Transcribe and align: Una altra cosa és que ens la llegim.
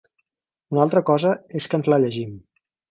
Una 0.75 0.81
altra 0.87 1.03
cosa 1.11 1.37
és 1.61 1.69
que 1.73 1.81
ens 1.81 1.95
la 1.95 2.05
llegim. 2.07 2.39